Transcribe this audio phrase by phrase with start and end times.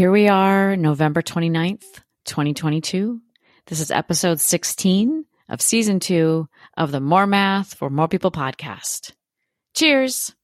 [0.00, 1.84] Here we are, November 29th,
[2.24, 3.20] 2022.
[3.66, 9.12] This is episode 16 of season two of the More Math for More People podcast.
[9.74, 10.34] Cheers.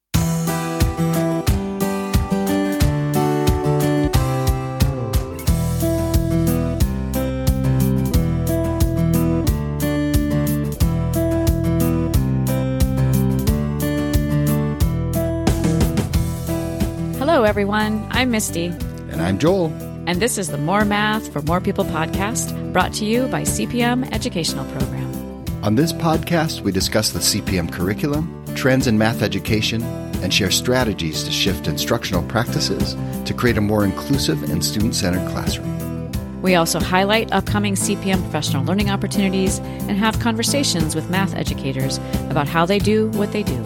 [17.18, 18.06] Hello, everyone.
[18.10, 18.74] I'm Misty,
[19.16, 19.72] And I'm Joel.
[20.06, 24.12] and this is the More Math for More People podcast brought to you by CPM
[24.12, 25.64] Educational Program.
[25.64, 29.82] On this podcast, we discuss the CPM curriculum, trends in math education,
[30.22, 35.26] and share strategies to shift instructional practices to create a more inclusive and student centered
[35.30, 36.12] classroom.
[36.42, 41.96] We also highlight upcoming CPM professional learning opportunities and have conversations with math educators
[42.28, 43.64] about how they do what they do.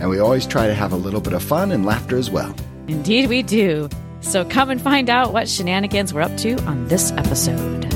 [0.00, 2.54] And we always try to have a little bit of fun and laughter as well.
[2.86, 3.88] Indeed, we do.
[4.24, 7.88] So come and find out what shenanigans we're up to on this episode.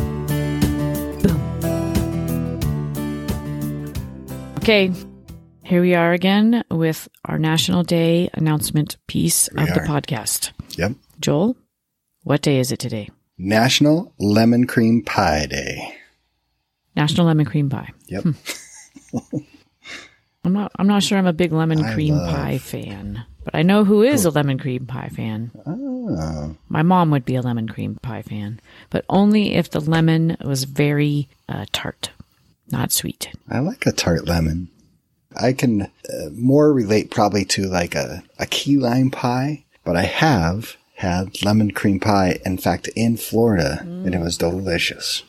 [1.23, 1.41] Boom.
[4.59, 4.93] Okay,
[5.65, 10.53] here we are again with our National Day announcement piece We of the podcast.
[10.77, 10.93] Yep.
[11.19, 11.57] Joel,
[12.23, 13.09] what day is it today?
[13.37, 15.97] National Lemon Cream Pie Day.
[16.95, 17.91] National Lemon Cream Pie.
[18.07, 18.23] Yep.
[18.23, 19.39] Hmm.
[20.45, 20.73] I'm not.
[20.77, 21.19] I'm not sure.
[21.19, 24.85] I'm a big lemon cream pie fan, but I know who is a lemon cream
[24.85, 25.51] pie fan.
[25.65, 30.37] Oh, My mom would be a lemon cream pie fan, but only if the lemon
[30.45, 32.11] was very uh, tart,
[32.71, 33.31] not sweet.
[33.49, 34.69] I like a tart lemon.
[35.35, 35.89] I can uh,
[36.35, 41.71] more relate probably to like a, a key lime pie, but I have had lemon
[41.71, 45.23] cream pie, in fact, in Florida, and it was delicious.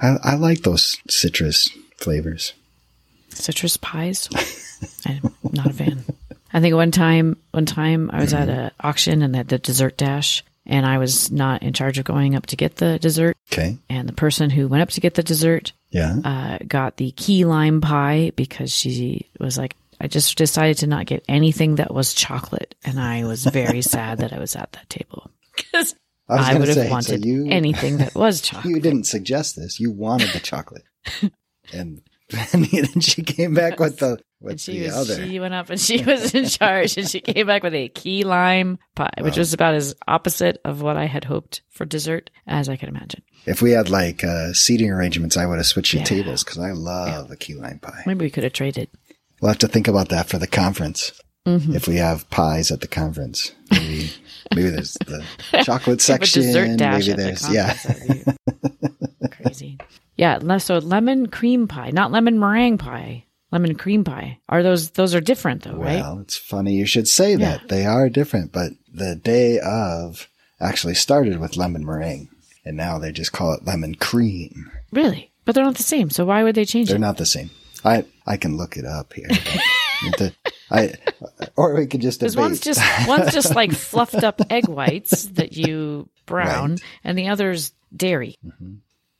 [0.00, 2.54] I, I like those citrus flavors.
[3.28, 4.30] Citrus pies.
[5.06, 6.04] I'm not a fan.
[6.52, 9.58] I think one time, one time I was at an auction and they had the
[9.58, 13.36] dessert dash, and I was not in charge of going up to get the dessert.
[13.52, 13.78] Okay.
[13.88, 16.16] And the person who went up to get the dessert Yeah.
[16.24, 21.06] uh, got the key lime pie because she was like, I just decided to not
[21.06, 22.74] get anything that was chocolate.
[22.84, 25.94] And I was very sad that I was at that table because
[26.28, 28.66] I I, would have say, so wanted you- anything that was chocolate.
[28.74, 29.80] You didn't suggest this.
[29.80, 30.84] You wanted the chocolate.
[31.72, 32.02] and
[32.52, 35.26] then she came back with the and with she the was, other.
[35.26, 38.24] she went up and she was in charge and she came back with a key
[38.24, 42.68] lime pie, which was about as opposite of what I had hoped for dessert as
[42.68, 43.22] I could imagine.
[43.46, 46.04] If we had like uh, seating arrangements, I would have switched Yeah.
[46.04, 48.02] tables because I love a key lime pie.
[48.06, 48.88] Maybe we could have traded.
[49.40, 51.12] We'll have to think about that for the conference.
[51.46, 51.74] Mm-hmm.
[51.74, 54.10] If we have pies at the conference, maybe
[54.54, 55.24] maybe there's the
[55.64, 56.42] chocolate section.
[56.52, 57.74] maybe at the there's yeah.
[57.74, 58.24] conference.
[58.24, 59.78] That'd be Crazy.
[60.22, 63.24] Yeah, so lemon cream pie, not lemon meringue pie.
[63.50, 64.38] Lemon cream pie.
[64.48, 66.00] Are those those are different though, right?
[66.00, 67.68] Well, it's funny you should say that.
[67.68, 70.28] They are different, but the day of
[70.60, 72.28] actually started with lemon meringue,
[72.64, 74.70] and now they just call it lemon cream.
[74.90, 75.30] Really?
[75.44, 76.08] But they're not the same.
[76.08, 76.92] So why would they change it?
[76.92, 77.50] They're not the same.
[77.84, 79.28] I I can look it up here.
[80.18, 80.32] The-
[80.70, 80.94] I
[81.56, 82.42] or we could just Because debate.
[82.44, 86.80] one's just one's just like fluffed up egg whites that you brown, Right.
[87.04, 88.36] and the other's dairy.
[88.44, 88.76] Mm-hmm.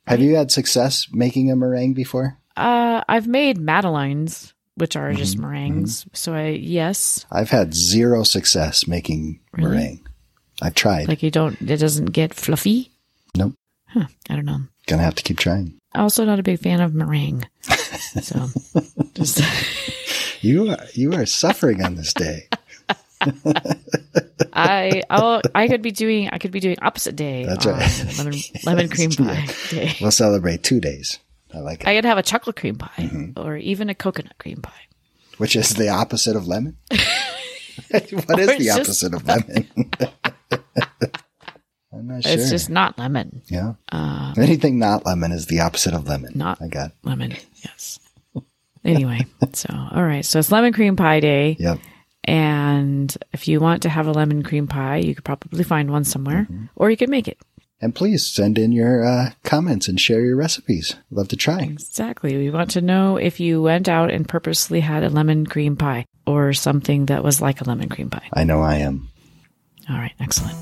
[0.07, 2.37] Have you had success making a meringue before?
[2.57, 5.17] Uh, I've made madeleines, which are Mm-hmm.
[5.17, 6.05] just meringues.
[6.13, 9.69] So I yes, I've had zero success making Really?
[9.69, 10.07] meringue.
[10.61, 11.07] I've tried.
[11.07, 11.59] like you don't.
[11.61, 12.91] It doesn't get fluffy.
[13.35, 13.53] nope.
[13.87, 14.59] Huh, I don't know.
[14.87, 15.77] Gonna have to keep trying.
[15.95, 17.45] Also, not a big fan of meringue.
[18.21, 18.47] So
[19.15, 19.41] just.
[20.41, 22.47] You are, you are suffering on this day.
[24.53, 27.45] I I'll, I could be doing I could be doing opposite day.
[27.45, 28.17] That's right.
[28.17, 29.95] Lemon, lemon cream pie day.
[30.01, 31.19] We'll celebrate two days.
[31.53, 31.87] I like it.
[31.87, 33.39] I could have a chocolate cream pie Mm-hmm.
[33.39, 34.71] or even a coconut cream pie.
[35.37, 36.77] Which is the opposite of lemon?
[37.89, 39.67] what is the opposite of lemon?
[41.91, 42.31] I'm not sure.
[42.33, 43.41] It's just not lemon.
[43.47, 43.73] yeah.
[43.91, 46.31] Uh, Anything not lemon is the opposite of lemon.
[46.35, 46.91] Not- I got.
[47.03, 47.33] lemon.
[47.63, 47.99] Yes.
[48.85, 51.79] Anyway, so all right, so it's lemon cream pie day, Yep.
[52.25, 56.03] And if you want to have a lemon cream pie, you could probably find one
[56.03, 56.65] somewhere, Mm-hmm.
[56.75, 57.37] or you could make it.
[57.81, 60.95] And please send in your uh, comments and share your recipes.
[61.11, 61.59] Love to try.
[61.63, 62.37] Exactly.
[62.37, 66.05] We want to know if you went out and purposely had a lemon cream pie
[66.25, 68.29] or something that was like a lemon cream pie.
[68.33, 69.09] I know I am.
[69.89, 70.57] All right, excellent.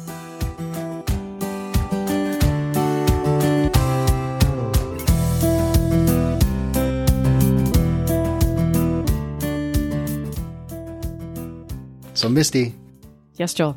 [12.22, 12.76] So, Misty,
[13.38, 13.76] Yes, Joel.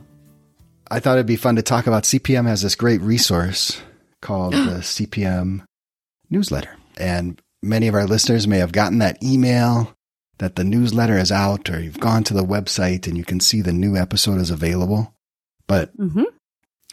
[0.91, 3.81] I thought it'd be fun to talk about CPM has this great resource
[4.21, 5.65] called the CPM
[6.29, 6.77] newsletter.
[6.99, 9.95] And many of our listeners may have gotten that email
[10.37, 13.63] that the newsletter is out, or you've gone to the website and you can see
[13.63, 15.15] the new episode is available.
[15.67, 16.25] But Mm-hmm.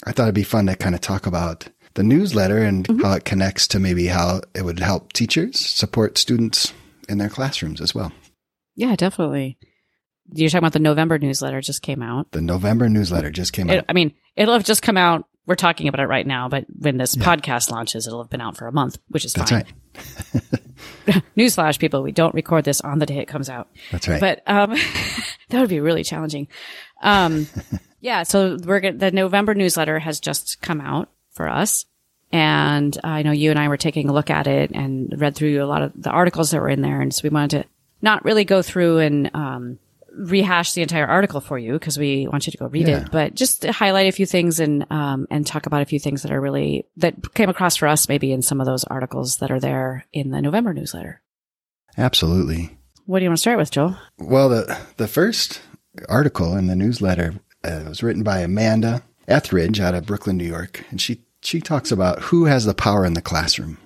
[0.06, 3.26] I thought it'd be fun to kind of talk about the newsletter and how it
[3.26, 6.72] connects to maybe how it would help teachers support students
[7.10, 8.14] in their classrooms as well.
[8.74, 9.58] Yeah, definitely.
[10.34, 12.32] You're talking about the November newsletter just came out.
[12.32, 13.86] The November newsletter just came It, out.
[13.90, 15.26] I mean, it'll have just come out.
[15.46, 18.56] We're talking about it right now, but when this podcast launches, it'll have been out
[18.58, 19.66] for a month, which is That's fine.
[19.66, 20.44] right.
[21.38, 23.68] Newsflash, people, we don't record this on the day it comes out.
[23.92, 24.20] That's right.
[24.22, 24.76] But um,
[25.50, 26.48] that would be really challenging.
[27.02, 27.48] Um,
[28.00, 31.86] yeah, so we're gonna, the November newsletter has just come out for us,
[32.32, 35.62] and I know you and I were taking a look at it and read through
[35.64, 37.70] a lot of the articles that were in there, and so we wanted to
[38.02, 39.80] not really go through and um,
[40.16, 43.02] rehash the entire article for you because we want you to go read Yeah.
[43.02, 46.24] it, but just highlight a few things and um, and talk about a few things
[46.24, 49.52] that are really that came across for us maybe in some of those articles that
[49.52, 51.22] are there in the November newsletter.
[51.98, 52.78] Absolutely.
[53.06, 53.98] What do you want to start with, Joel?
[54.20, 55.62] Well, the the first
[56.08, 60.84] article in the newsletter uh, was written by Amanda Etheridge out of Brooklyn, New York,
[60.90, 63.78] and she she talks about who has the power in the classroom.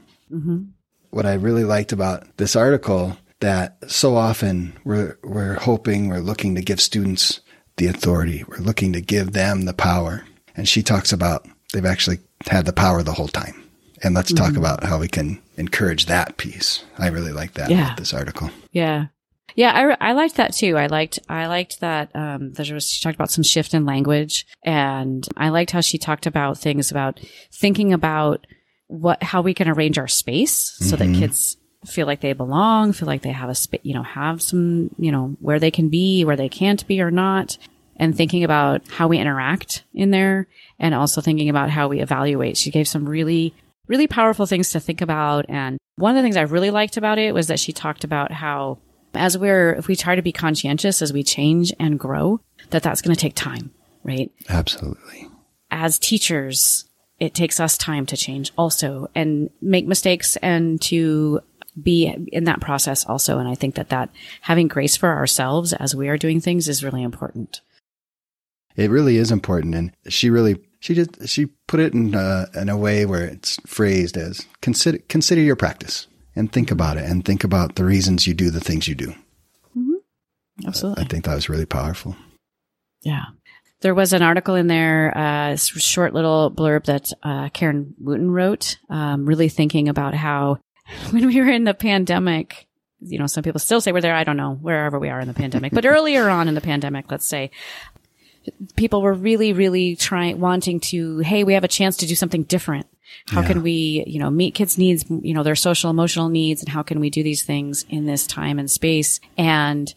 [1.12, 6.56] What I really liked about this article that so often we're we're hoping we're looking
[6.56, 7.42] to give students
[7.78, 10.24] the authority, we're looking to give them the power,
[10.56, 13.62] and she talks about they've actually had the power the whole time.
[14.04, 16.84] And let's talk about how we can encourage that piece.
[16.98, 17.96] I really like that Yeah.
[17.98, 18.50] this article.
[18.72, 19.08] Yeah.
[19.56, 20.76] Yeah, I, re- I liked that too.
[20.78, 24.46] I liked I liked that um, there was she talked about some shift in language,
[24.64, 27.20] and I liked how she talked about things about
[27.54, 28.46] thinking about
[28.88, 33.08] what how we can arrange our space so that kids feel like they belong, feel
[33.08, 36.26] like they have a spa- you know have some you know where they can be,
[36.26, 37.58] where they can't be or not,
[37.96, 40.48] and thinking about how we interact in there,
[40.80, 42.58] and also thinking about how we evaluate.
[42.58, 43.54] She gave some really
[43.88, 47.18] really powerful things to think about, and one of the things I really liked about
[47.18, 48.80] it was that she talked about how
[49.16, 53.02] as we're if we try to be conscientious as we change and grow that that's
[53.02, 53.72] going to take time
[54.04, 55.28] right Absolutely.
[55.72, 56.86] as teachers
[57.20, 61.40] it takes us time to change also and make mistakes and to
[61.82, 64.10] be in that process also and i think that that
[64.42, 67.62] having grace for ourselves as we are doing things is really important
[68.76, 72.70] It really is important, and she really she did she put it in a, in
[72.70, 77.24] a way where it's phrased as consider consider your practice and think about it and
[77.24, 79.14] think about the reasons you do the things you do.
[80.68, 82.16] absolutely I think that was really powerful.
[83.02, 83.24] Yeah.
[83.82, 88.78] There was an article in there, uh, short little blurb that uh, Karen Wooten wrote,
[88.90, 90.58] um, really thinking about how
[91.12, 92.68] when we were in the pandemic,
[93.02, 94.16] you know, some people still say we're there.
[94.16, 97.12] I don't know, wherever we are in the pandemic, but earlier on in the pandemic,
[97.12, 97.52] let's say,
[98.76, 102.44] people were really, really trying, wanting to, hey, we have a chance to do something
[102.44, 102.86] different.
[103.28, 103.48] How Yeah.
[103.48, 106.84] can we, you know, meet kids' needs, you know, their social emotional needs, and how
[106.84, 109.20] can we do these things in this time and space?
[109.38, 109.94] And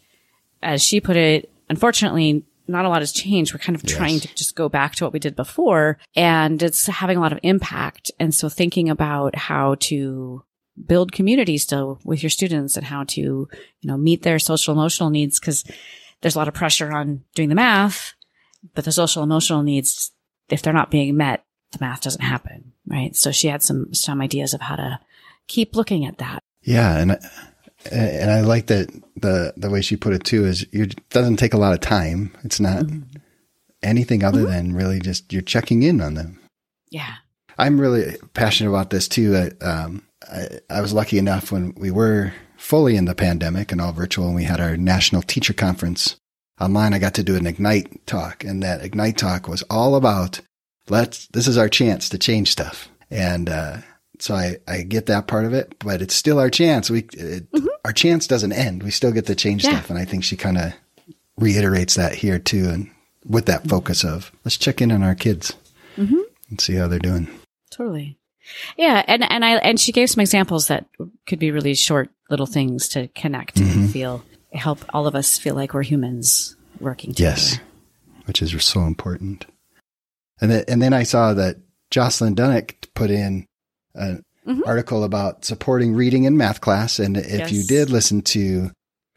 [0.63, 3.53] as she put it, unfortunately, not a lot has changed.
[3.53, 6.85] We're kind of trying to just go back to what we did before and it's
[6.85, 8.11] having a lot of impact.
[8.19, 10.43] And so thinking about how to
[10.85, 13.47] build community still with your students and how to, you
[13.83, 15.63] know, meet their social emotional needs because
[16.21, 18.13] there's a lot of pressure on doing the math,
[18.75, 20.11] but the social emotional needs,
[20.49, 22.73] if they're not being met, the math doesn't happen.
[22.87, 23.15] Right.
[23.15, 24.99] So she had some, some ideas of how to
[25.47, 26.39] keep looking at that.
[26.63, 27.19] Yeah, and I-
[27.89, 31.53] and I like that the the way she put it too is it doesn't take
[31.53, 32.35] a lot of time.
[32.43, 32.85] It's not
[33.81, 36.41] anything other than really just you're checking in on them.
[36.89, 37.13] Yeah.
[37.57, 39.51] I'm really passionate about this too.
[39.61, 43.91] Um, I, I was lucky enough when we were fully in the pandemic and all
[43.93, 46.17] virtual, and we had our national teacher conference
[46.59, 46.93] online.
[46.93, 50.41] I got to do an Ignite talk, and that Ignite talk was all about
[50.89, 51.27] let's.
[51.27, 53.77] This is our chance to change stuff, and uh,
[54.19, 56.89] so I I get that part of it, but it's still our chance.
[56.89, 57.47] We it,
[57.85, 58.83] our chance doesn't end.
[58.83, 59.71] We still get to change Yeah.
[59.71, 60.73] stuff, and I think she kind of
[61.37, 62.91] reiterates that here too, and
[63.25, 65.53] with that focus of let's check in on our kids
[66.49, 67.29] and see how they're doing.
[67.71, 68.17] Totally.
[68.77, 70.85] Yeah, and and I and she gave some examples that
[71.27, 73.79] could be really short little things to connect Mm-hmm.
[73.79, 77.31] and feel help all of us feel like we're humans working together.
[77.31, 77.59] Yes,
[78.25, 79.45] which is so important.
[80.41, 81.57] And then, and then I saw that
[81.91, 83.45] Jocelyn Dunnick put in
[83.95, 84.61] an Mhm.
[84.65, 86.97] article about supporting reading in math class.
[86.97, 88.71] And if you did listen to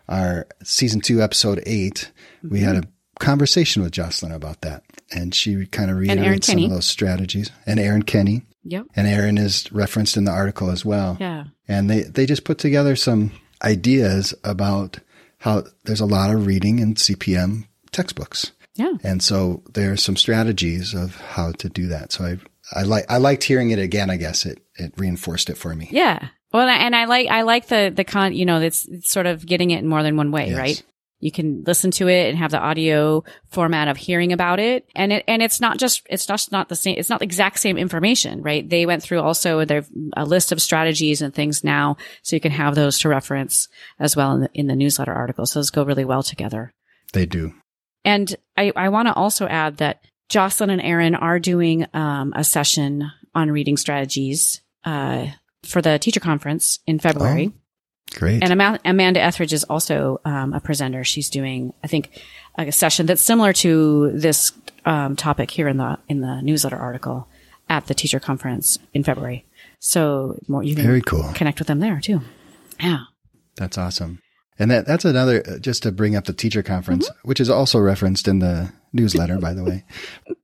[0.08, 2.10] our season two, episode 8
[2.42, 2.88] we had Mm-hmm.
[3.16, 4.82] a conversation with Jocelyn about that.
[5.14, 6.64] And she kind of reiterated some Kenny.
[6.66, 7.50] of those strategies.
[7.66, 8.42] And Aaron Kenny.
[8.64, 8.86] Yep.
[8.96, 11.16] And Aaron is referenced in the article as well.
[11.20, 11.44] Yeah.
[11.68, 14.98] And they, they just put together some ideas about
[15.38, 18.52] how there's a lot of reading in CPM textbooks.
[18.74, 18.92] Yeah.
[19.02, 22.12] And so there are some strategies of how to do that.
[22.12, 24.08] So I, I like, I liked hearing it again.
[24.10, 25.88] I guess it, it reinforced it for me.
[25.90, 26.28] Yeah.
[26.52, 28.34] Well, and I like I like the the con.
[28.34, 30.58] You know, it's, it's sort of getting it in more than one way, Yes.
[30.58, 30.82] right?
[31.22, 34.88] You can listen to it and have the audio format of hearing about it.
[34.96, 37.60] And it, and it's not just, it's just not the same, it's not the exact
[37.60, 38.68] same information, right?
[38.68, 39.84] They went through also their,
[40.16, 41.96] a list of strategies and things now.
[42.22, 43.68] So you can have those to reference
[44.00, 45.46] as well in the, in the newsletter article.
[45.46, 46.72] So those go really well together.
[47.12, 47.54] They do.
[48.04, 52.42] And I, I want to also add that Jocelyn and Aaron are doing um, a
[52.42, 55.26] session on reading strategies uh,
[55.64, 57.52] for the teacher conference in February.
[57.54, 57.58] Oh,
[58.12, 58.42] great.
[58.42, 61.04] And Ama- Amanda Etheridge is also um, a presenter.
[61.04, 62.10] She's doing, I think,
[62.56, 64.52] a session that's similar to this
[64.84, 67.28] um, topic here in the in the newsletter article
[67.68, 69.46] at the teacher conference in February.
[69.78, 71.30] So more you can Very cool.
[71.34, 72.20] connect with them there too.
[72.80, 73.00] Yeah.
[73.56, 74.20] That's awesome.
[74.58, 77.78] And that that's another uh, just to bring up the teacher conference, which is also
[77.78, 79.84] referenced in the newsletter, by the way.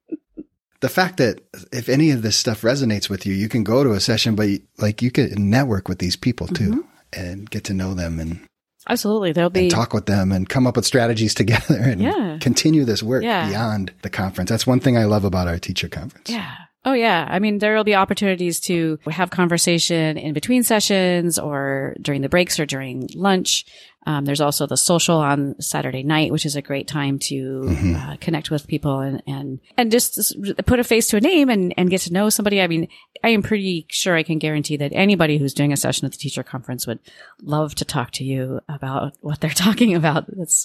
[0.80, 1.40] The fact that
[1.72, 4.48] if any of this stuff resonates with you, you can go to a session, but
[4.78, 8.40] like you can network with these people too and get to know them and,
[8.88, 9.32] Absolutely.
[9.32, 12.38] There'll be talk with them and come up with strategies together and Yeah.
[12.40, 13.48] continue this work Yeah.
[13.48, 14.48] beyond the conference.
[14.50, 16.30] That's one thing I love about our teacher conference.
[16.30, 16.54] Yeah.
[16.84, 17.26] Oh yeah.
[17.28, 22.28] I mean, there will be opportunities to have conversation in between sessions or during the
[22.30, 23.66] breaks or during lunch.
[24.08, 28.16] Um, there's also the social on Saturday night, which is a great time to uh,
[28.22, 30.34] connect with people and, and, and just
[30.64, 32.62] put a face to a name and, and get to know somebody.
[32.62, 32.88] I mean,
[33.22, 36.16] I am pretty sure I can guarantee that anybody who's doing a session at the
[36.16, 37.00] teacher conference would
[37.42, 40.24] love to talk to you about what they're talking about.
[40.34, 40.64] That's,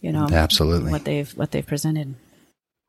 [0.00, 0.90] you know, Absolutely.
[0.90, 2.16] what they've what they've presented.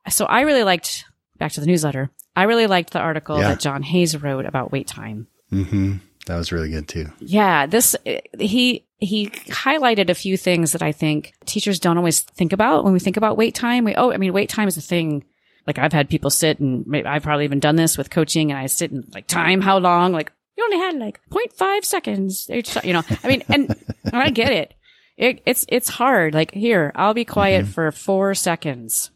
[0.08, 1.04] So I really liked
[1.38, 2.10] back to the newsletter.
[2.34, 3.50] I really liked the article Yeah.
[3.50, 5.28] that John Hayes wrote about wait time.
[5.50, 7.06] hmm That was really good too.
[7.20, 7.94] Yeah, this
[8.40, 12.92] he he highlighted a few things that I think teachers don't always think about when
[12.92, 13.84] we think about wait time.
[13.84, 15.24] We oh, I mean, wait time is a thing.
[15.66, 18.58] Like I've had people sit and maybe I've probably even done this with coaching, and
[18.58, 20.12] I sit and like time how long?
[20.12, 22.48] Like you only had like 0.5 seconds.
[22.50, 23.74] each You know, I mean, and
[24.12, 24.74] I get it.
[25.16, 25.42] it.
[25.46, 26.32] It's it's hard.
[26.32, 27.72] Like here, I'll be quiet mm-hmm.
[27.72, 29.10] for four seconds.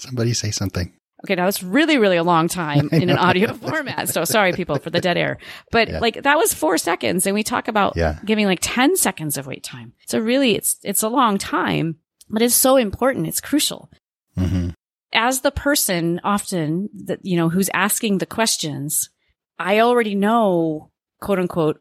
[0.00, 0.92] Somebody say something.
[1.24, 4.08] Okay, now that's really, really a long time in an audio format.
[4.08, 5.38] So sorry, people, for the dead air.
[5.70, 5.98] But Yeah.
[6.00, 8.18] like that was four seconds, and we talk about Yeah.
[8.24, 9.92] giving like ten seconds of wait time.
[10.06, 11.96] So really, it's it's a long time,
[12.30, 13.26] but it's so important.
[13.26, 13.90] It's crucial.
[14.36, 14.70] hmm
[15.12, 19.10] As the person, often that you know who's asking the questions,
[19.58, 20.90] I already know,
[21.20, 21.80] quote unquote,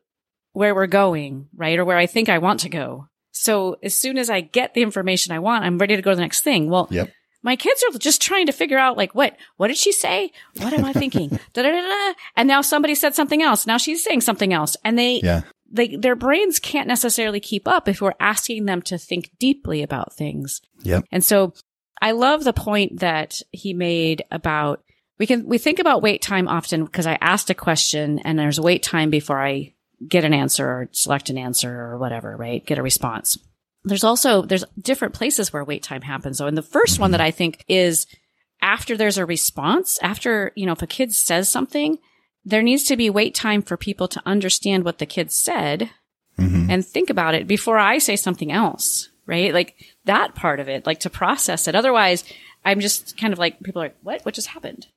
[0.53, 3.07] where we're going, right, or where I think I want to go.
[3.31, 6.15] So as soon as I get the information I want, I'm ready to go to
[6.15, 6.69] the next thing.
[6.69, 7.09] Well, Yep.
[7.43, 10.31] My kids are just trying to figure out like what what did she say?
[10.57, 11.29] What am i thinking?
[11.53, 12.13] Da, da, da, da.
[12.35, 13.67] and now somebody said something else.
[13.67, 14.75] Now she's saying something else.
[14.83, 15.41] And they Yeah.
[15.69, 20.13] they their brains can't necessarily keep up if we're asking them to think deeply about
[20.13, 20.62] things.
[20.83, 21.05] Yep.
[21.12, 21.53] and so
[22.01, 24.83] i love the point that he made about
[25.19, 28.59] we can we think about wait time often because i asked a question and there's
[28.59, 29.73] wait time before i
[30.05, 32.65] get an answer or select an answer or whatever right?
[32.65, 33.38] Get a response
[33.83, 36.47] there's also there's different places where wait time happens though.
[36.47, 38.05] And the 1st one that i think is
[38.61, 41.97] after there's a response after you know if a kid says something
[42.45, 45.89] there needs to be wait time for people to understand what the kid said
[46.37, 49.53] hmm and think about it before i say something else right?
[49.53, 49.75] Like
[50.05, 51.75] that part of it like to process it.
[51.75, 52.23] Otherwise
[52.65, 54.25] i'm just kind of like people are like what?
[54.25, 54.87] What just happened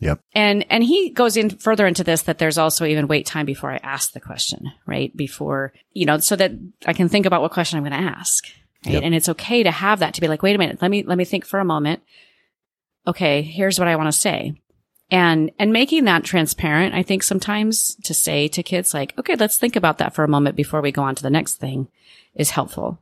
[0.00, 0.20] Yep.
[0.32, 3.72] and and he goes in further into this that there's also even wait time before
[3.72, 5.14] I ask the question, right?
[5.16, 6.52] Before you know, so that
[6.86, 8.44] I can think about what question I'm going to ask,
[8.86, 8.94] right?
[8.94, 9.02] Yep.
[9.02, 11.18] And it's okay to have that to be like, wait a minute, let me let
[11.18, 12.02] me think for a moment.
[13.06, 14.60] Okay, here's what I want to say.
[15.10, 19.56] And and making that transparent, I think sometimes to say to kids like, okay, let's
[19.56, 21.88] think about that for a moment before we go on to the next thing
[22.34, 22.98] is helpful.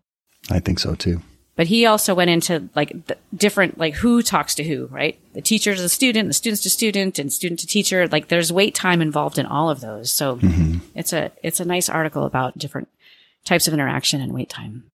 [0.51, 1.21] I think so too.
[1.57, 5.19] But he also went into like the different, like who talks to who, right?
[5.33, 8.07] The teacher to the student, the students to student, and student to teacher.
[8.09, 10.11] Like there's wait time involved in all of those.
[10.11, 10.39] So
[10.95, 12.89] it's a it's a nice article about different
[13.47, 14.85] types of interaction and wait time.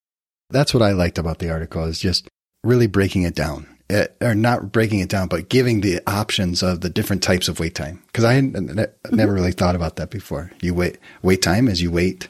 [0.50, 2.28] That's what I liked about the article is just
[2.62, 3.66] really breaking it down.
[3.90, 7.58] Eh, or not breaking it down, but giving the options of the different types of
[7.58, 8.02] wait time.
[8.06, 10.52] Because I had n- never really thought about that before.
[10.62, 12.28] You wait, wait time is you wait,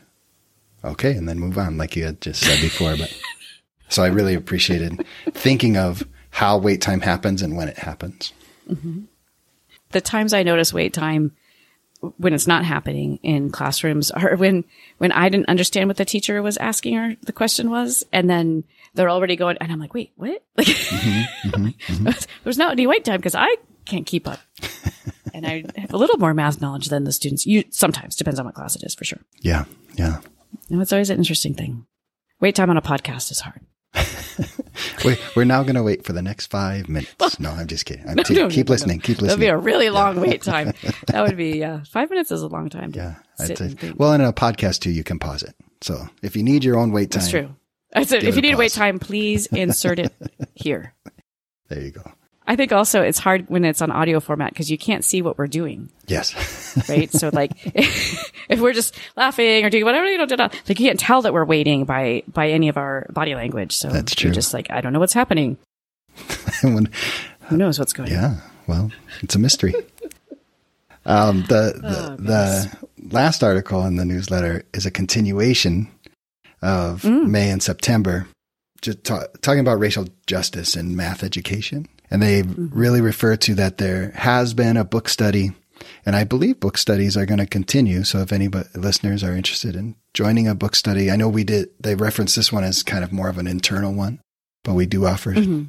[0.83, 2.97] okay, and then move on, like you had just said before.
[2.97, 3.15] But
[3.93, 8.33] so I really appreciated thinking of how wait time happens and when it happens.
[9.91, 11.33] The times I notice wait time
[12.17, 14.65] when it's not happening in classrooms are when
[14.99, 18.65] when I didn't understand what the teacher was asking or the question was, and then
[18.95, 20.43] they're already going, and I'm like, wait, what?
[20.63, 22.07] Mm-hmm, mm-hmm, mm-hmm.
[22.07, 24.39] Like, there's not any wait time because I can't keep up.
[25.35, 27.47] and I have a little more math knowledge than the students.
[27.47, 29.21] You sometimes depends on what class it is for sure.
[29.41, 30.21] Yeah, yeah.
[30.71, 31.87] No, it's always an interesting thing.
[32.41, 33.61] Wait time on a podcast is hard.
[35.05, 37.39] we, we're now going to wait for the next five minutes.
[37.39, 38.09] No, I'm just kidding.
[38.09, 38.99] I'm No, t- keep no, no, listening.
[39.01, 40.73] That'd be a really long wait time.
[41.09, 41.83] That would be, yeah.
[41.91, 42.93] Five minutes is a long time.
[42.93, 43.15] to yeah.
[43.39, 43.77] I'd sit say.
[43.89, 43.95] and.
[43.95, 45.55] Well, in a podcast too, you can pause it.
[45.83, 47.55] So if you need your own wait time, That's true.
[47.95, 50.15] I said, if you a need wait time, please insert it
[50.55, 50.95] here.
[51.69, 52.11] there you go.
[52.47, 55.39] I think also it's hard when it's on audio format because you can't see what
[55.39, 56.35] we're doing, Yes.
[56.89, 57.11] right?
[57.13, 57.53] so like,
[58.49, 61.23] if we're just laughing or doing whatever, you know, da, da, like you can't tell
[61.23, 63.77] that we're waiting by by any of our body language.
[63.77, 64.35] So That's you're true.
[64.35, 65.57] just like, I don't know what's happening.
[66.63, 66.91] When-
[67.49, 68.15] Who knows what's going on?
[68.15, 68.35] yeah.
[68.67, 68.91] Well,
[69.23, 69.75] it's a mystery.
[71.05, 75.89] Um, the Oh, the, the last article in the newsletter is a continuation
[76.61, 77.27] of Mm.
[77.29, 78.29] May and September,
[78.83, 81.89] just ta- talking about racial justice in math education.
[82.12, 82.78] And they Mm-hmm.
[82.78, 85.52] really refer to that there has been a book study,
[86.04, 88.04] and I believe book studies are going to continue.
[88.04, 91.71] So if any listeners are interested in joining a book study, I know we did,
[91.81, 94.21] they reference this one as kind of more of an internal one,
[94.62, 95.62] but we do offer Mm-hmm.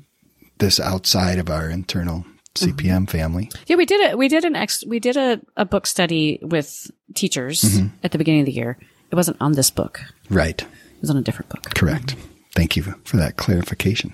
[0.59, 3.49] this outside of our internal CPM family.
[3.67, 4.17] Yeah, we did it.
[4.17, 4.83] We did an ex.
[4.85, 7.87] We did a, a book study with teachers Mm-hmm.
[8.03, 8.77] at the beginning of the year.
[9.11, 10.01] It wasn't on this book.
[10.29, 10.61] Right.
[10.61, 11.73] It was on a different book.
[11.73, 12.15] Correct.
[12.55, 14.13] Thank you for that clarification.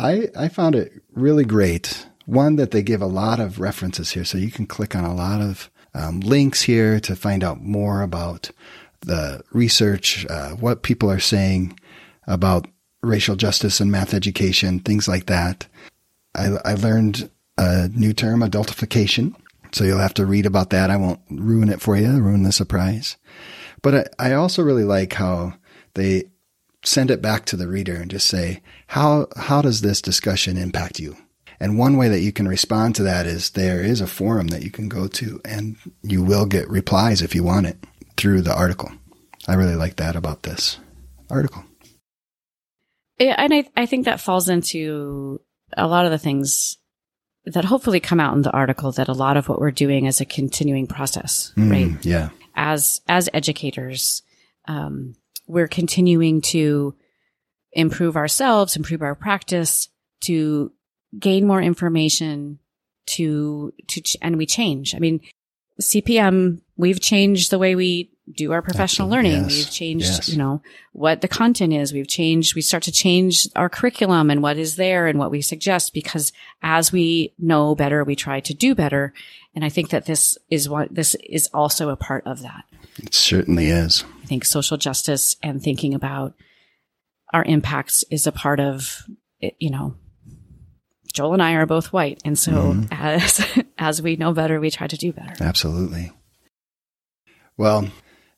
[0.00, 2.06] I I found it really great.
[2.26, 5.14] One that they give a lot of references here, so you can click on a
[5.14, 8.50] lot of um, links here to find out more about
[9.00, 11.78] the research, uh, what people are saying
[12.26, 12.66] about
[13.02, 15.66] racial justice and math education, things like that.
[16.34, 19.34] I, I learned a new term, adultification.
[19.72, 20.90] So you'll have to read about that.
[20.90, 23.16] I won't ruin it for you, ruin the surprise.
[23.82, 25.54] But I, I also really like how
[25.94, 26.24] they
[26.82, 30.98] send it back to the reader and just say, how, how does this discussion impact
[30.98, 31.16] you?
[31.60, 34.62] And one way that you can respond to that is there is a forum that
[34.62, 37.76] you can go to and you will get replies if you want it
[38.16, 38.90] through the article.
[39.46, 40.78] I really like that about this
[41.28, 41.64] article.
[43.18, 45.40] Yeah, and I, I think that falls into
[45.76, 46.78] a lot of the things
[47.44, 50.20] that hopefully come out in the article that a lot of what we're doing is
[50.20, 51.88] a continuing process, right?
[51.88, 52.30] Mm, yeah.
[52.54, 54.22] As, as educators,
[54.66, 55.14] um,
[55.50, 56.94] we're continuing to
[57.72, 59.88] improve ourselves, improve our practice,
[60.22, 60.72] to
[61.18, 62.58] gain more information,
[63.06, 64.94] to, to, and we change.
[64.94, 65.20] I mean,
[65.80, 69.30] CPM, we've changed the way we do our professional Absolutely.
[69.30, 69.50] learning.
[69.50, 69.58] Yes.
[69.58, 70.28] We've changed, Yes.
[70.28, 70.62] you know,
[70.92, 71.92] what the content is.
[71.92, 75.40] We've changed, we start to change our curriculum and what is there and what we
[75.42, 79.12] suggest because as we know better, we try to do better.
[79.54, 82.64] And I think that this is what, this is also a part of that.
[82.98, 84.04] It certainly is.
[84.22, 86.34] I think social justice and thinking about
[87.32, 89.04] our impacts is a part of,
[89.58, 89.94] you know,
[91.12, 92.20] Joel and I are both white.
[92.24, 92.92] And so mm-hmm.
[92.92, 93.44] as,
[93.78, 95.42] as we know better, we try to do better.
[95.42, 96.12] Absolutely.
[97.56, 97.88] Well,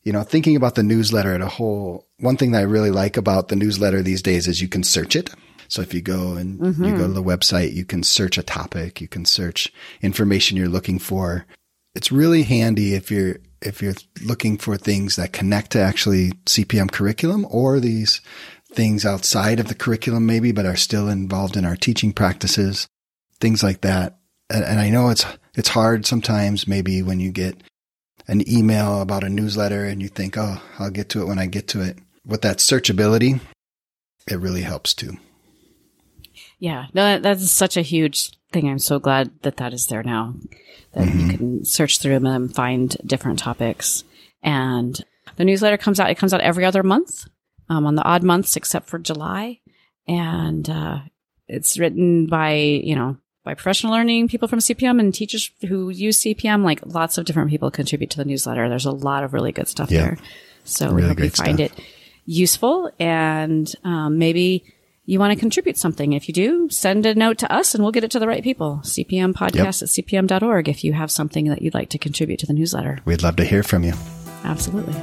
[0.03, 3.17] you know, thinking about the newsletter at a whole, one thing that I really like
[3.17, 5.31] about the newsletter these days is you can search it.
[5.69, 9.01] So if you go and you go to the website, you can search a topic,
[9.01, 11.47] you can search information you're looking for.
[11.95, 16.91] It's really handy if you're if you're looking for things that connect to actually CPM
[16.91, 18.21] curriculum or these
[18.73, 22.87] things outside of the curriculum maybe but are still involved in our teaching practices,
[23.41, 24.19] things like that.
[24.51, 27.63] And, and I know it's it's hard sometimes maybe when you get
[28.33, 31.47] an email about a newsletter and you think, "Oh, I'll get to it when I
[31.47, 33.41] get to it." With that searchability,
[34.27, 35.19] it really helps too.
[36.59, 38.69] Yeah, no, that's such a huge thing.
[38.69, 40.35] I'm so glad that that is there now,
[40.93, 44.05] that you can search through them and find different topics.
[44.43, 44.99] And
[45.37, 46.11] the newsletter comes out.
[46.11, 47.27] It comes out every other month,
[47.69, 49.61] um, on the odd months except for July,
[50.09, 51.01] and uh,
[51.49, 56.21] it's written by you know by professional learning people from CPM and teachers who use
[56.21, 56.65] CPM.
[56.65, 58.69] Like lots of different people contribute to the newsletter.
[58.69, 60.03] There's a lot of really good stuff Yeah.
[60.03, 60.19] there.
[60.65, 61.79] So we hope you find stuff.
[61.79, 61.85] it
[62.25, 64.65] useful and um, maybe
[65.07, 66.13] you want to contribute something.
[66.13, 68.45] If you do, send a note to us and we'll get it to the right
[68.45, 68.81] people.
[68.85, 72.53] CPM podcast at cpm.org if you have something that you'd like to contribute to the
[72.53, 73.01] newsletter.
[73.05, 73.95] We'd love to hear from you.
[74.45, 74.95] Absolutely.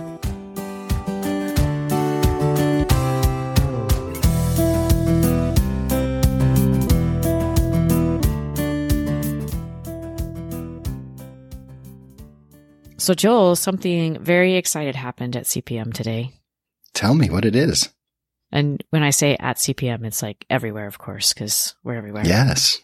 [13.00, 16.32] So, Joel, something very excited happened at CPM today.
[16.94, 17.90] Tell me what it is.
[18.52, 22.26] And when I say at CPM, it's like everywhere, of course, because we're everywhere.
[22.26, 22.80] Yes.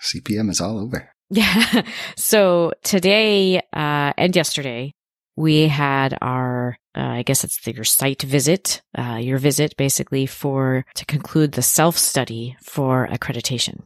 [0.00, 1.10] CPM is all over.
[1.30, 1.82] Yeah.
[2.16, 4.94] So today uh, and yesterday,
[5.36, 10.26] we had our, uh, I guess it's the, your site visit, uh, your visit basically
[10.26, 13.82] for to conclude the self study for accreditation.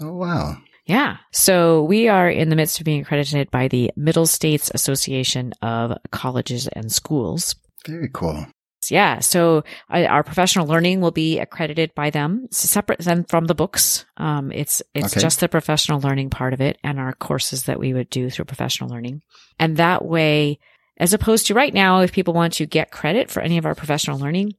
[0.00, 0.56] Oh, wow.
[0.86, 1.16] Yeah.
[1.32, 5.96] So we are in the midst of being accredited by the Middle States Association of
[6.10, 7.54] Colleges and Schools.
[7.86, 8.46] Very cool.
[8.90, 9.20] Yeah.
[9.20, 12.48] So uh, our professional learning will be accredited by them.
[12.50, 14.04] Separate then from the books.
[14.18, 15.22] Um, it's, it's Okay.
[15.22, 18.44] just the professional learning part of it and our courses that we would do through
[18.44, 19.22] professional learning.
[19.58, 20.58] And that way,
[20.98, 23.74] as opposed to right now, if people want to get credit for any of our
[23.74, 24.52] professional learning,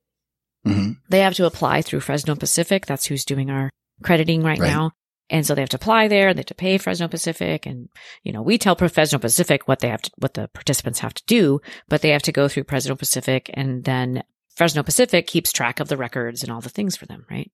[0.65, 2.88] hmm they have to apply through Fresno Pacific.
[2.88, 3.69] That's who's doing our
[4.01, 4.71] crediting right, Right.
[4.71, 4.91] now.
[5.29, 6.29] And so they have to apply there.
[6.29, 7.65] And they have to pay Fresno Pacific.
[7.65, 7.89] And,
[8.23, 11.23] you know, we tell Fresno Pacific what they have to, what the participants have to
[11.25, 14.23] do, but they have to go through Fresno Pacific and then
[14.55, 17.51] Fresno Pacific keeps track of the records and all the things for them, right?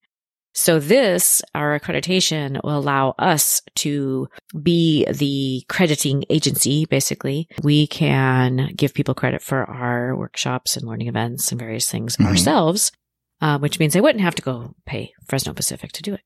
[0.53, 4.27] So this, our accreditation will allow us to
[4.62, 7.47] be the crediting agency, basically.
[7.63, 12.25] We can give people credit for our workshops and learning events and various things Mhm.
[12.27, 12.91] ourselves,
[13.39, 16.21] uh, which means they wouldn't have to go pay Fresno Pacific to do it.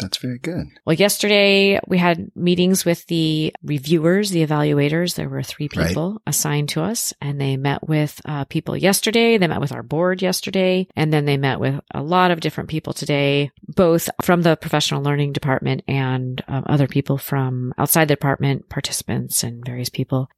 [0.00, 0.66] That's very good.
[0.84, 5.14] Well, yesterday we had meetings with the reviewers, the evaluators.
[5.14, 5.88] There were three Right.
[5.88, 9.38] people assigned to us and they met with uh, people yesterday.
[9.38, 12.70] They met with our board yesterday and then they met with a lot of different
[12.70, 18.14] people today, both from the professional learning department and um, other people from outside the
[18.16, 20.28] department, participants and various people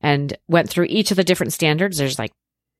[0.00, 1.98] and went through each of the different standards.
[1.98, 2.32] There's like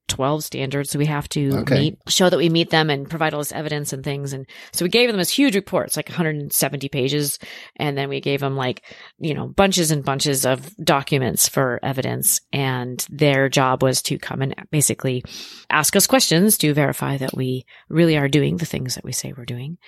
[0.09, 1.75] 12 standards so we have to Okay.
[1.75, 4.33] meet, show that we meet them and provide all this evidence and things.
[4.33, 5.87] And so we gave them this huge report.
[5.87, 7.39] It's like 170 pages.
[7.77, 8.83] And then we gave them like,
[9.19, 12.41] you know, bunches and bunches of documents for evidence.
[12.53, 15.25] And their job was to come and basically
[15.71, 19.33] ask us questions to verify that we really are doing the things that we say
[19.37, 19.79] we're doing.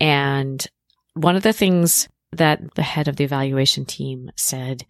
[0.00, 0.64] And
[1.14, 4.84] one of the things that the head of the evaluation team said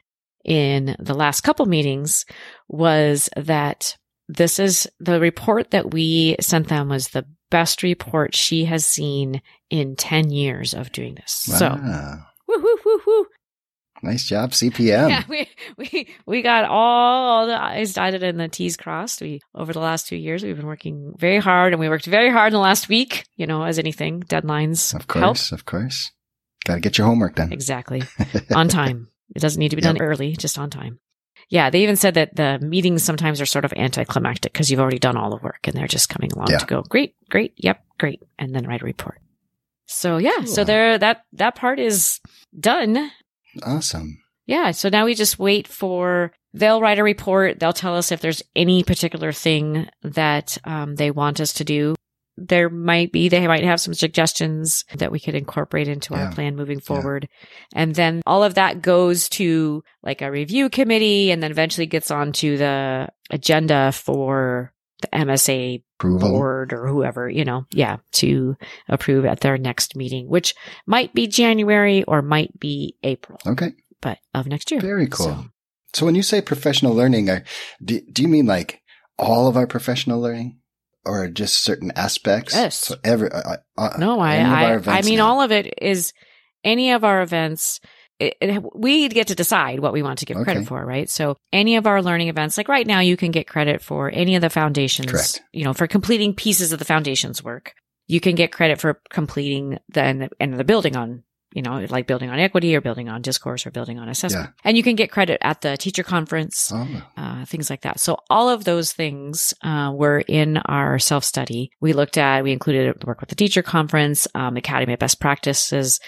[0.45, 2.25] in the last couple meetings
[2.69, 3.97] was that
[4.29, 9.41] this is the report that we sent them was the best report she has seen
[9.71, 11.33] in 10 years of doing this.
[11.33, 12.27] So, Wow.
[12.49, 13.27] woo, woo, woo, woo.
[14.03, 15.09] nice job, CPM.
[15.11, 19.21] Yeah, we, we, we got all the I's dotted and the T's crossed.
[19.21, 22.31] We, over the last two years, we've been working very hard and we worked very
[22.31, 25.07] hard in the last week, you know, as anything, deadlines Of help.
[25.37, 26.11] course, of course.
[26.65, 27.53] Got to get your homework done.
[27.53, 28.03] Exactly.
[28.55, 29.09] on time.
[29.37, 30.99] It doesn't need to be done early, just on time.
[31.55, 34.99] Yeah, they even said that the meetings sometimes are sort of anticlimactic because you've already
[34.99, 36.59] done all the work and they're just coming along Yeah.
[36.59, 39.21] to go, great, great, yep, great, and then write a report.
[39.87, 42.19] So yeah, so there that that part is
[42.59, 43.09] done.
[43.62, 44.19] Awesome.
[44.47, 47.61] Yeah, so now we just wait for they'll write a report.
[47.61, 51.95] They'll tell us if there's any particular thing that um, they want us to do.
[52.37, 56.27] There might be, they might have some suggestions that we could incorporate into Yeah.
[56.27, 57.29] our plan moving forward.
[57.75, 62.11] And then all of that goes to like a review committee and then eventually gets
[62.11, 66.31] onto the agenda for the MSA Approval.
[66.31, 68.57] board or whoever, you know, yeah, to
[68.88, 70.55] approve at their next meeting, which
[70.87, 73.73] might be January or might be April, Okay.
[74.01, 74.81] but of next year.
[74.81, 75.27] Very cool.
[75.27, 75.44] So-
[75.92, 77.31] So, when you say professional learning,
[77.85, 78.81] do, do you mean like
[79.16, 80.59] all of our professional learning
[81.05, 82.55] or just certain aspects?
[82.55, 82.77] Yes.
[82.77, 85.29] So every, uh, uh, No, I, of I, I mean, now?
[85.29, 86.12] all of it is
[86.62, 87.81] any of our events.
[88.21, 90.45] It, it, we get to decide what we want to give Okay.
[90.45, 91.11] credit for, right?
[91.11, 94.37] So any of our learning events, like right now, you can get credit for any
[94.37, 95.43] of the foundations, Correct.
[95.53, 97.75] you know, for completing pieces of the foundations work.
[98.07, 102.09] You can get credit for completing the, the, and the building on, you know, like
[102.09, 104.51] building on equity or building on discourse or building on assessment.
[104.64, 108.01] And you can get credit at the teacher conference Oh, uh, things like that.
[108.01, 111.71] So all of those things uh, were in our self study.
[111.81, 115.21] We looked at, we included the work with the teacher conference, um, Academy of Best
[115.21, 116.01] Practices,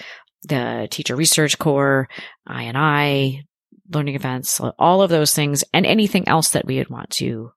[0.42, 2.08] the Teacher Research core,
[2.46, 3.44] I and I,
[3.92, 7.52] learning events, all of those things, and anything else that we would want to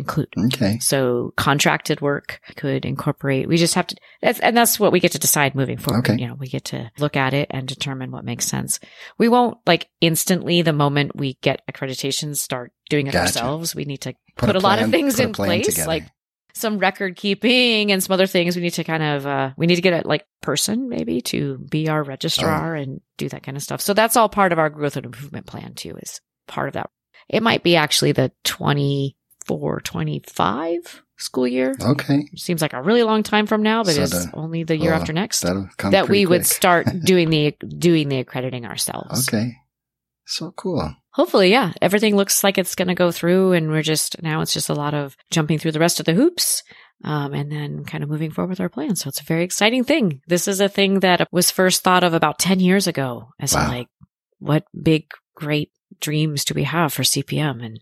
[0.00, 0.28] include.
[0.54, 0.78] okay.
[0.80, 3.48] So contracted work could incorporate.
[3.48, 6.08] We just have to, that's, and that's what we get to decide moving forward.
[6.10, 6.20] Okay.
[6.20, 8.80] You know, we get to look at it and determine what makes sense.
[9.18, 13.38] We won't like instantly the moment we get accreditations start doing it Gotcha.
[13.38, 13.74] ourselves.
[13.74, 15.86] We need to put, a, lot of things in place, together.
[15.88, 16.04] like
[16.52, 18.56] some record keeping and some other things.
[18.56, 21.58] We need to kind of, uh, we need to get a like person maybe to
[21.58, 22.80] be our registrar Oh.
[22.80, 23.80] and do that kind of stuff.
[23.80, 26.90] So that's all part of our growth and improvement plan too, is part of that.
[27.28, 29.14] It might be actually the 24,
[29.58, 31.74] 25 school year.
[31.80, 32.26] Okay.
[32.36, 34.92] Seems like a really long time from now, but So it's the- only the year
[34.92, 39.28] oh, after next that we would start doing the doing the accrediting ourselves.
[39.28, 39.56] Okay.
[40.26, 40.94] So cool.
[41.12, 44.52] Hopefully, yeah, everything looks like it's going to go through, and we're just now it's
[44.52, 46.62] just a lot of jumping through the rest of the hoops,
[47.04, 48.94] um, and then kind of moving forward with our plan.
[48.94, 50.22] So it's a very exciting thing.
[50.28, 53.66] This is a thing that was first thought of about ten years ago as Wow.
[53.68, 53.88] like,
[54.38, 57.60] what big great dreams do we have for CPM?
[57.64, 57.80] And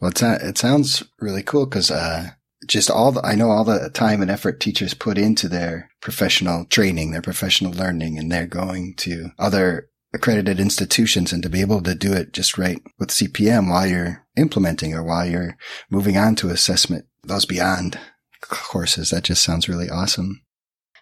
[0.00, 2.30] Well, it's, it sounds really cool because, uh,
[2.66, 6.66] just all the, I know all the time and effort teachers put into their professional
[6.66, 11.82] training, their professional learning, and they're going to other accredited institutions and to be able
[11.82, 15.56] to do it just right with CPM while you're implementing or while you're
[15.90, 17.98] moving on to assessment those beyond
[18.42, 19.10] courses.
[19.10, 20.42] That just sounds really awesome.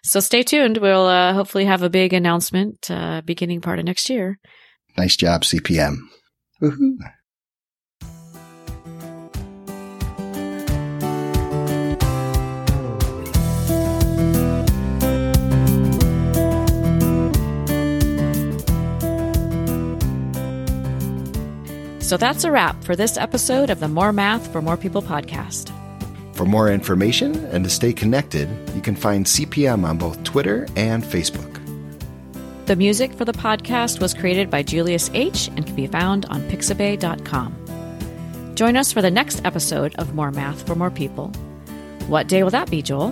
[0.03, 0.77] So stay tuned.
[0.77, 4.39] We'll uh, hopefully have a big announcement uh, beginning part of next year.
[4.97, 5.97] Nice job, CPM.
[6.61, 6.97] Woohoo.
[22.09, 25.71] So that's a wrap for this episode of the More Math for More People podcast.
[26.35, 31.03] For more information and to stay connected, you can find CPM on both Twitter and
[31.03, 31.61] Facebook.
[32.65, 35.49] The music for the podcast was created by Julius H.
[35.49, 38.55] and can be found on pixabay.com.
[38.55, 41.27] Join us for the next episode of More Math for More People.
[42.07, 43.11] What day will that be, Joel?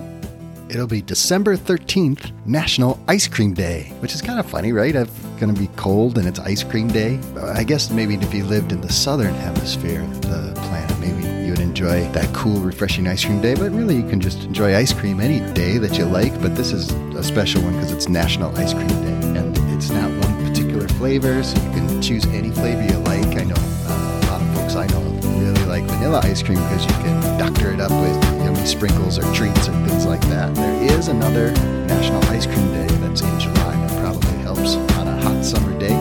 [0.70, 4.94] It'll be December 13th, National Ice Cream Day, which is kind of funny, right?
[4.94, 7.18] It's going to be cold and it's ice cream day.
[7.40, 11.52] I guess maybe if you lived in the southern hemisphere of the planet, maybe you
[11.52, 13.54] would enjoy that cool, refreshing ice cream day.
[13.54, 16.38] But really, you can just enjoy ice cream any day that you like.
[16.42, 19.38] But this is a special one because it's National Ice Cream Day.
[19.38, 23.24] And it's not one particular flavor, so you can choose any flavor you like.
[23.40, 25.00] I know uh, a lot of folks I know
[25.40, 28.37] really like vanilla ice cream because you can doctor it up with
[28.68, 30.54] sprinkles or treats or things like that.
[30.54, 31.52] There is another
[31.86, 35.97] National Ice Cream Day that's in July that probably helps on a hot summer day.